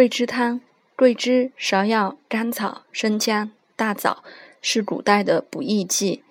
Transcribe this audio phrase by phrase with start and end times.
[0.00, 0.62] 桂枝汤，
[0.96, 4.24] 桂枝、芍药、甘草、生姜、大枣
[4.62, 6.22] 是古代的补益剂。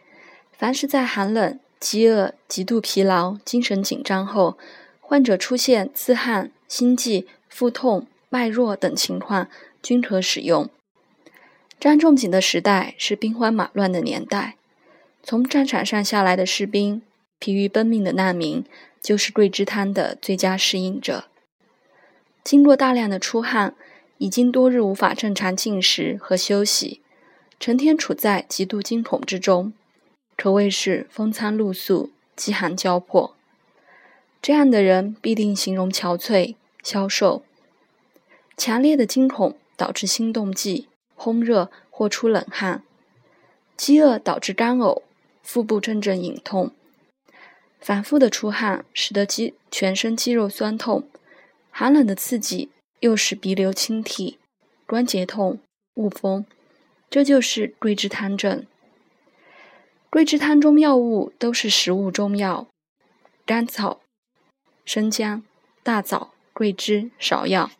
[0.58, 4.58] 凡是在寒冷、饥饿、极度疲劳、精神紧张后，
[5.00, 9.48] 患者出现自汗、心悸、腹痛、脉弱等情况，
[9.84, 10.68] 均可使用。
[11.80, 14.56] 张仲景的时代是兵荒马乱的年代，
[15.22, 17.04] 从战场上下来的士兵、
[17.38, 18.66] 疲于奔命的难民，
[19.00, 21.26] 就是桂枝汤的最佳适应者。
[22.50, 23.76] 经过大量的出汗，
[24.18, 27.00] 已经多日无法正常进食和休息，
[27.60, 29.72] 成天处在极度惊恐之中，
[30.36, 33.36] 可谓是风餐露宿、饥寒交迫。
[34.42, 37.44] 这样的人必定形容憔悴、消瘦。
[38.58, 42.82] 强烈的惊恐导致心动悸、烘热或出冷汗；
[43.78, 45.04] 饥饿导致干呕、
[45.44, 46.72] 腹部阵阵隐痛；
[47.80, 51.08] 反复的出汗使得肌全身肌肉酸痛。
[51.80, 54.38] 寒冷的刺激又使鼻流清涕、
[54.86, 55.60] 关节痛、
[55.94, 56.46] 恶风，
[57.10, 58.66] 这就是桂枝汤症。
[60.10, 62.68] 桂枝汤中药物都是食物中药，
[63.46, 64.02] 甘草、
[64.84, 65.42] 生姜、
[65.82, 67.72] 大枣、桂枝、芍药，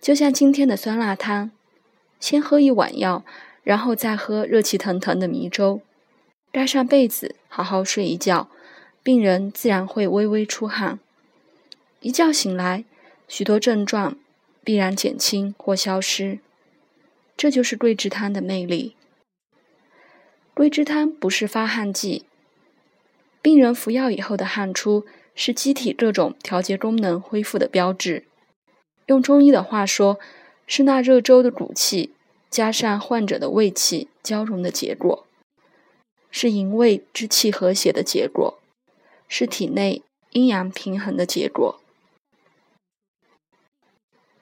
[0.00, 1.50] 就像今天的酸辣汤，
[2.20, 3.24] 先喝一碗药，
[3.64, 5.80] 然后再喝热气腾腾的米粥，
[6.52, 8.48] 盖上被子，好好睡一觉，
[9.02, 11.00] 病人自然会微微出汗，
[11.98, 12.84] 一觉醒来。
[13.28, 14.16] 许多症状
[14.62, 16.38] 必然减轻或消失，
[17.36, 18.94] 这就是桂枝汤的魅力。
[20.54, 22.24] 桂枝汤不是发汗剂，
[23.42, 28.24] 病人服药以后的汗出是机体各种调节功能恢复的标志。
[29.06, 30.18] 用中医的话说，
[30.66, 32.14] 是那热粥的骨气
[32.48, 35.26] 加上患者的胃气交融的结果，
[36.30, 38.58] 是营卫之气和谐的结果，
[39.28, 41.80] 是体内阴阳平衡的结果。